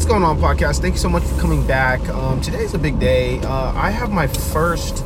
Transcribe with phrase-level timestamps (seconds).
[0.00, 0.80] What's going on, podcast?
[0.80, 2.00] Thank you so much for coming back.
[2.08, 3.38] Um, today's a big day.
[3.40, 5.04] Uh, I have my first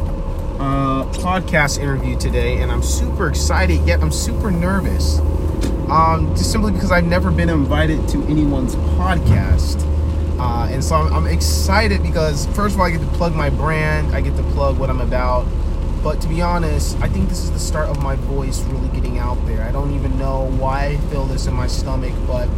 [0.60, 5.18] uh, podcast interview today, and I'm super excited, yet I'm super nervous.
[5.88, 9.82] Um, just simply because I've never been invited to anyone's podcast.
[10.38, 13.50] Uh, and so I'm, I'm excited because, first of all, I get to plug my
[13.50, 15.44] brand, I get to plug what I'm about.
[16.04, 19.18] But to be honest, I think this is the start of my voice really getting
[19.18, 19.64] out there.
[19.64, 22.48] I don't even know why I feel this in my stomach, but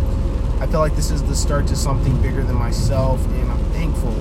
[0.61, 4.12] I feel like this is the start to something bigger than myself, and I'm thankful.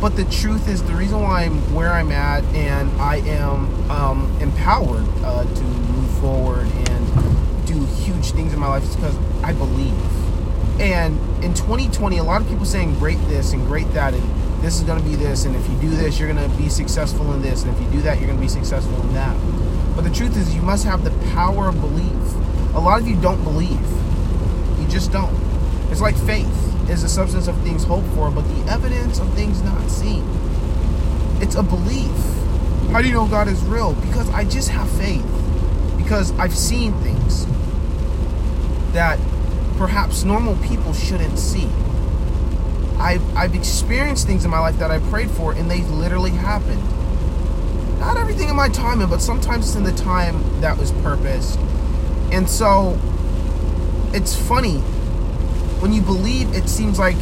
[0.00, 4.36] But the truth is, the reason why I'm where I'm at and I am um,
[4.40, 9.52] empowered uh, to move forward and do huge things in my life is because I
[9.52, 9.94] believe.
[10.80, 14.76] And in 2020, a lot of people saying great this and great that, and this
[14.76, 17.32] is going to be this, and if you do this, you're going to be successful
[17.34, 19.36] in this, and if you do that, you're going to be successful in that.
[19.94, 22.74] But the truth is, you must have the power of belief.
[22.74, 23.78] A lot of you don't believe.
[24.92, 25.34] Just don't.
[25.90, 29.62] It's like faith is the substance of things hoped for, but the evidence of things
[29.62, 30.22] not seen.
[31.40, 32.14] It's a belief.
[32.90, 33.94] How do you know God is real?
[33.94, 35.24] Because I just have faith.
[35.96, 37.46] Because I've seen things
[38.92, 39.18] that
[39.78, 41.70] perhaps normal people shouldn't see.
[42.98, 46.82] I've, I've experienced things in my life that I prayed for and they literally happened.
[47.98, 51.58] Not everything in my timing, but sometimes it's in the time that was purposed.
[52.30, 52.98] And so
[54.12, 54.82] it's funny
[55.82, 57.16] when you believe it seems like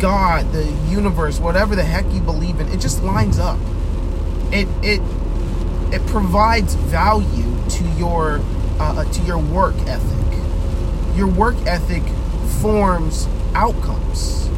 [0.00, 3.58] God, the universe, whatever the heck you believe in, it just lines up.
[4.50, 5.02] It it
[5.92, 8.40] it provides value to your
[8.80, 10.38] uh, to your work ethic.
[11.16, 12.02] Your work ethic
[12.62, 14.48] forms outcomes.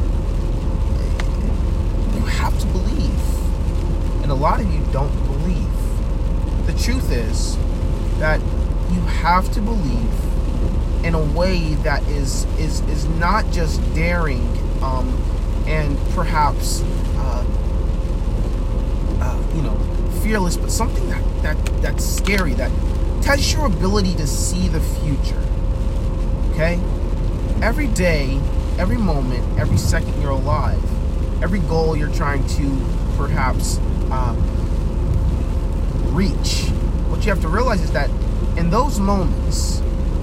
[2.15, 4.23] You have to believe.
[4.23, 6.67] And a lot of you don't believe.
[6.67, 7.57] The truth is
[8.19, 8.39] that
[8.91, 10.09] you have to believe
[11.03, 14.45] in a way that is is is not just daring
[14.81, 15.09] um,
[15.67, 16.81] and perhaps
[17.17, 17.45] uh,
[19.21, 19.77] uh, you know
[20.21, 22.71] fearless, but something that that that's scary that
[23.21, 25.43] tests your ability to see the future.
[26.51, 26.79] Okay,
[27.61, 28.39] every day
[28.77, 30.81] every moment, every second you're alive,
[31.43, 32.79] every goal you're trying to
[33.17, 33.79] perhaps
[34.11, 34.35] uh,
[36.09, 36.65] reach,
[37.09, 38.09] what you have to realize is that
[38.57, 39.81] in those moments,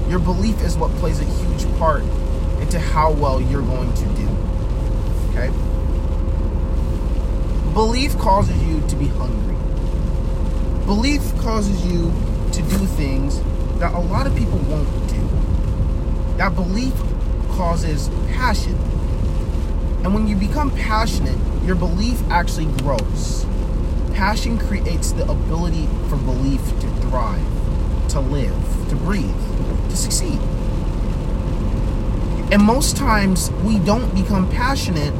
[0.08, 2.02] your belief is what plays a huge part
[2.60, 4.28] into how well you're going to do.
[5.30, 5.50] Okay?
[7.72, 9.56] Belief causes you to be hungry.
[10.86, 12.12] Belief causes you
[12.52, 13.40] to do things
[13.78, 16.36] that a lot of people won't do.
[16.36, 16.94] That belief
[17.50, 18.74] causes passion.
[20.04, 23.46] And when you become passionate, your belief actually grows.
[24.12, 27.40] Passion creates the ability for belief to thrive,
[28.10, 28.54] to live,
[28.90, 29.34] to breathe,
[29.94, 30.38] to succeed.
[32.52, 35.14] And most times we don't become passionate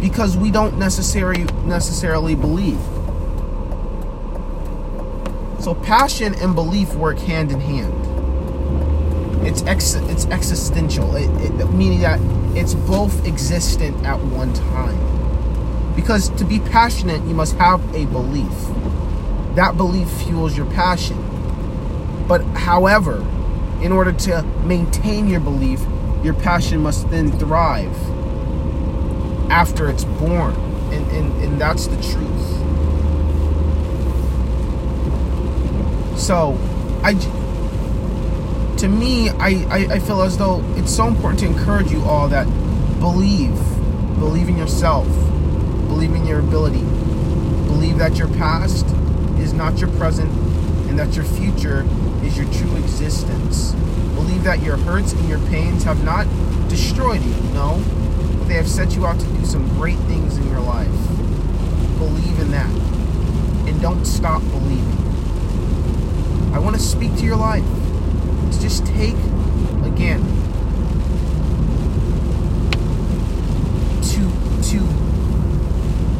[0.00, 2.80] because we don't necessarily necessarily believe.
[5.60, 8.08] So passion and belief work hand in hand
[9.48, 12.20] it's ex- it's existential, it, it, meaning that
[12.56, 15.94] it's both existent at one time.
[15.96, 18.52] Because to be passionate, you must have a belief.
[19.54, 21.16] That belief fuels your passion.
[22.28, 23.24] But however,
[23.82, 25.80] in order to maintain your belief,
[26.22, 27.96] your passion must then thrive
[29.50, 30.54] after it's born.
[30.92, 32.58] And, and, and that's the truth.
[36.18, 36.58] So,
[37.02, 37.14] I
[38.78, 42.28] to me, I, I, I, feel as though it's so important to encourage you all
[42.28, 42.46] that
[43.00, 43.56] believe.
[44.20, 45.06] Believe in yourself.
[45.88, 46.82] Believe in your ability.
[47.66, 48.86] Believe that your past
[49.38, 50.30] is not your present
[50.88, 51.82] and that your future
[52.28, 53.72] is your true existence.
[54.14, 56.26] Believe that your hurts and your pains have not
[56.68, 57.82] destroyed you, no,
[58.38, 60.90] but they have set you out to do some great things in your life.
[61.98, 62.70] Believe in that.
[63.66, 64.98] And don't stop believing.
[66.52, 69.16] I want to speak to your life to just take
[69.84, 70.20] again
[74.02, 74.20] to
[74.70, 74.78] to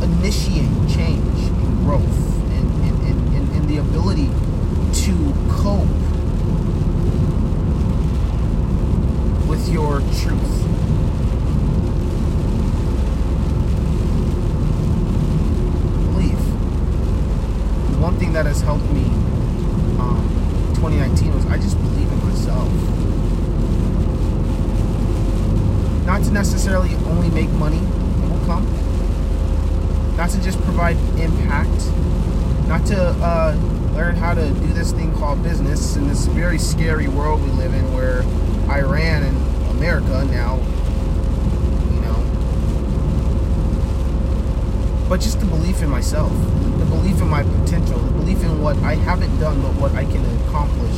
[0.05, 4.31] initiate change and growth and, and, and, and the ability
[4.93, 5.88] to cope
[9.49, 10.62] with your truth.
[16.12, 16.39] Believe.
[18.00, 19.05] One thing that has helped me
[19.99, 22.73] um, 2019 was I just believe in myself.
[26.06, 28.64] Not to necessarily only make money, it will come.
[30.17, 31.87] Not to just provide impact.
[32.69, 33.55] Not to uh,
[33.93, 37.75] learn how to do this thing called business in this very scary world we live
[37.75, 38.23] in where
[45.19, 46.31] but just the belief in myself,
[46.79, 50.05] the belief in my potential, the belief in what I haven't done but what I
[50.05, 50.94] can accomplish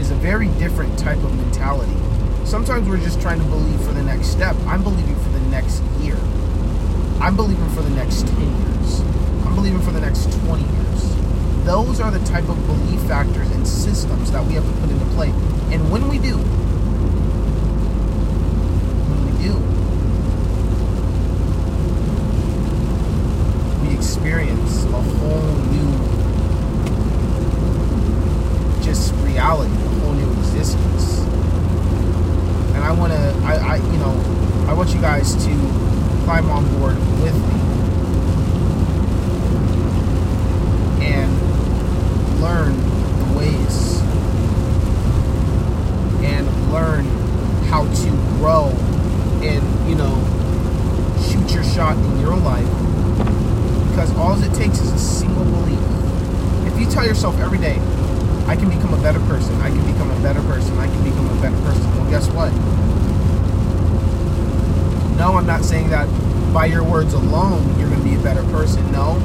[0.00, 1.92] is a very different type of mentality.
[2.46, 4.56] Sometimes we're just trying to believe for the next step.
[4.66, 6.16] I'm believing for the next year.
[7.20, 9.00] I'm believing for the next 10 years.
[9.44, 11.66] I'm believing for the next 20 years.
[11.66, 15.04] Those are the type of belief factors and systems that we have to put into
[15.14, 15.28] play.
[15.70, 16.38] And when we do,
[19.08, 19.58] when we do,
[23.82, 25.92] we experience a whole new
[28.82, 31.20] just reality, a whole new existence.
[32.74, 35.50] And I want to, I, I, you know, I want you guys to
[36.24, 37.60] climb on board with me
[41.06, 41.30] and
[42.42, 42.76] learn
[43.20, 44.00] the ways
[46.24, 47.04] and learn
[47.66, 48.70] how to grow
[49.44, 50.18] and, you know,
[51.30, 52.66] shoot your shot in your life
[53.92, 55.78] because all it takes is a single belief.
[56.66, 57.76] If you tell yourself every day,
[58.46, 61.28] I can become a better person, I can become a better person, I can become
[61.28, 62.50] a better person, well, guess what?
[65.18, 66.08] No, I'm not saying that
[66.54, 68.90] by your words alone you're going to be a better person.
[68.92, 69.16] No.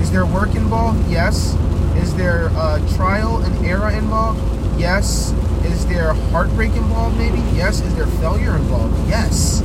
[0.00, 1.08] Is there work involved?
[1.08, 1.54] Yes.
[1.96, 4.40] Is there uh, trial and error involved?
[4.76, 5.30] Yes.
[5.64, 7.16] Is there heartbreak involved?
[7.16, 7.38] Maybe?
[7.56, 7.80] Yes.
[7.80, 9.08] Is there failure involved?
[9.08, 9.62] Yes.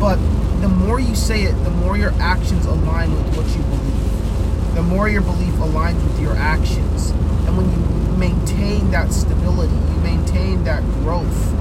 [0.00, 0.16] But
[0.60, 4.21] the more you say it, the more your actions align with what you believe.
[4.74, 7.10] The more your belief aligns with your actions.
[7.46, 11.52] And when you maintain that stability, you maintain that growth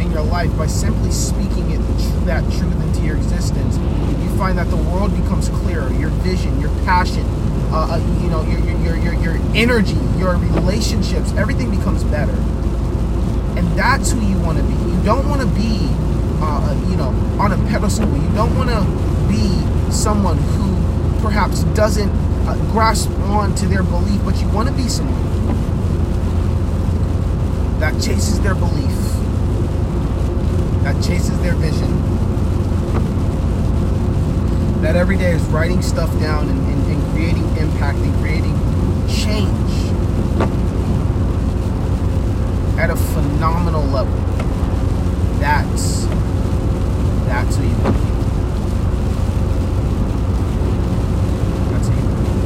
[0.00, 1.80] in your life by simply speaking it
[2.24, 3.76] that truth into your existence,
[4.22, 5.92] you find that the world becomes clearer.
[5.94, 7.24] Your vision, your passion,
[7.72, 12.36] uh, uh, you know, your, your your your energy, your relationships, everything becomes better.
[13.58, 14.74] And that's who you want to be.
[14.74, 15.88] You don't want to be,
[16.40, 17.08] uh, you know,
[17.38, 18.06] on a pedestal.
[18.06, 18.80] You don't want to
[19.28, 24.68] be someone who perhaps doesn't uh, Uh, grasp on to their belief, but you want
[24.68, 25.16] to be someone
[27.78, 28.90] that chases their belief
[30.82, 31.90] that chases their vision,
[34.80, 38.56] that every day is writing stuff down and, and, and creating impact and creating
[39.06, 39.70] change
[42.78, 44.14] at a phenomenal level.
[45.38, 46.06] That's
[47.26, 48.08] that's who you want to be.
[51.70, 52.38] That's who you want to be.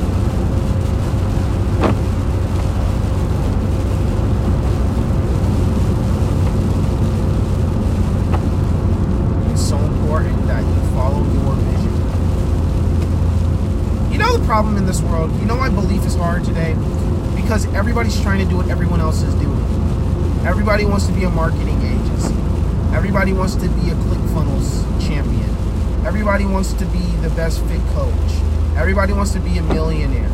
[9.52, 11.92] It's so important that you follow your vision.
[14.12, 15.30] You know the problem in this world?
[15.40, 16.74] You know why belief is hard today?
[17.34, 19.60] Because everybody's trying to do what everyone else is doing.
[20.46, 22.34] Everybody wants to be a marketing agency.
[22.94, 25.50] Everybody wants to be a ClickFunnels champion.
[26.06, 28.32] Everybody wants to be the best fit coach.
[28.76, 30.30] Everybody wants to be a millionaire.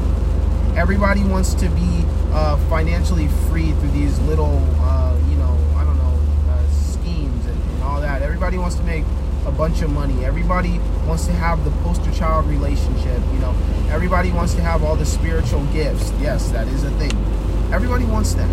[0.77, 5.97] Everybody wants to be uh, financially free through these little, uh, you know, I don't
[5.97, 6.21] know,
[6.51, 8.23] uh, schemes and, and all that.
[8.23, 9.05] Everybody wants to make
[9.47, 10.25] a bunch of money.
[10.25, 13.21] Everybody wants to have the poster child relationship.
[13.33, 13.55] You know,
[13.91, 16.13] everybody wants to have all the spiritual gifts.
[16.21, 17.13] Yes, that is a thing.
[17.73, 18.49] Everybody wants that.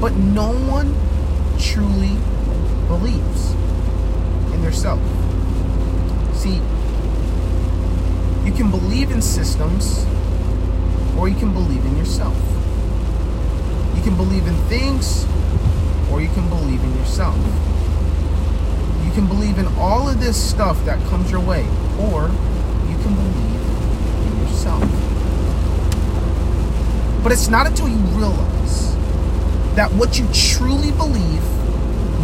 [0.00, 0.94] But no one
[1.58, 2.16] truly
[2.88, 3.52] believes
[4.52, 5.00] in their self.
[6.34, 6.60] See,
[8.44, 10.04] you can believe in systems
[11.16, 12.36] or you can believe in yourself.
[13.96, 15.24] You can believe in things
[16.10, 17.38] or you can believe in yourself.
[19.54, 21.60] Believe in all of this stuff that comes your way
[22.00, 22.28] or
[22.88, 23.60] you can believe
[24.26, 24.82] in yourself.
[27.22, 28.96] But it's not until you realize
[29.76, 31.42] that what you truly believe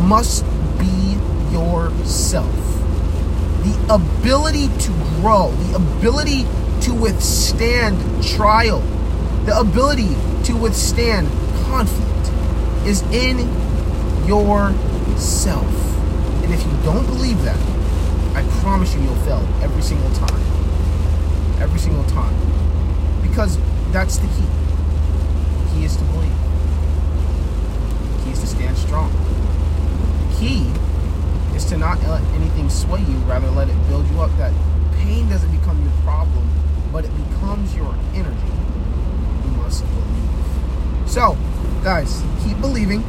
[0.08, 0.44] must
[0.78, 1.18] be
[1.52, 2.52] yourself.
[3.62, 6.46] The ability to grow, the ability
[6.82, 8.80] to withstand trial,
[9.44, 11.28] the ability to withstand
[11.66, 13.38] conflict is in
[14.26, 15.79] yourself.
[16.50, 17.56] And if you don't believe that,
[18.34, 20.42] I promise you you'll fail every single time.
[21.62, 22.34] Every single time.
[23.22, 23.56] Because
[23.92, 24.48] that's the key.
[25.62, 26.34] The key is to believe.
[28.16, 29.12] The key is to stand strong.
[30.26, 30.72] The key
[31.54, 34.36] is to not let anything sway you, rather let it build you up.
[34.36, 34.52] That
[34.96, 36.50] pain doesn't become your problem,
[36.90, 38.52] but it becomes your energy.
[39.44, 41.08] You must believe.
[41.08, 41.38] So,
[41.84, 43.04] guys, keep believing.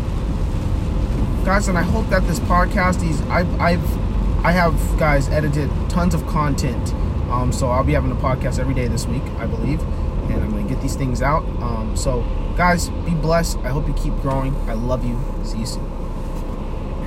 [1.44, 6.14] Guys, and I hope that this podcast is I've I've I have guys edited tons
[6.14, 6.94] of content.
[7.32, 9.82] Um, so I'll be having a podcast every day this week, I believe,
[10.30, 11.44] and I'm gonna get these things out.
[11.62, 12.22] Um, so
[12.56, 13.58] guys, be blessed.
[13.60, 14.56] I hope you keep growing.
[14.70, 15.20] I love you.
[15.44, 15.91] See you soon.